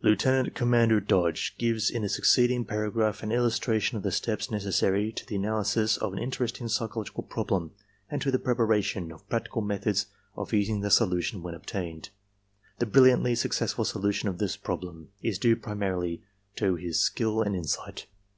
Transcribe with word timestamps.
Lieut. 0.00 0.54
Commander 0.54 0.98
Dodge 0.98 1.54
gives 1.58 1.90
in 1.90 2.02
a 2.02 2.08
succeeding 2.08 2.64
paragraph 2.64 3.22
an 3.22 3.30
illustration 3.30 3.98
of 3.98 4.02
the 4.02 4.10
steps 4.10 4.50
necessary 4.50 5.12
to 5.12 5.26
the 5.26 5.36
analysis 5.36 5.98
of 5.98 6.14
an 6.14 6.18
interesting 6.18 6.68
psychological 6.68 7.22
problem 7.22 7.72
and 8.10 8.22
to 8.22 8.30
the 8.30 8.38
preparation 8.38 9.12
of 9.12 9.28
PRACTICAL 9.28 9.62
APPLICATIONS 9.64 10.06
187 10.32 10.32
practical 10.32 10.32
methods 10.32 10.34
of 10.38 10.52
using 10.54 10.80
the 10.80 10.90
solution 10.90 11.42
when 11.42 11.54
obtained. 11.54 12.08
The 12.78 12.86
brilliantly 12.86 13.34
successful 13.34 13.84
solution 13.84 14.30
of 14.30 14.38
this 14.38 14.56
problem 14.56 15.10
is 15.20 15.38
due 15.38 15.54
primarily 15.54 16.22
to 16.56 16.76
his 16.76 17.00
skill 17.00 17.42
and 17.42 17.54
insight. 17.54 18.06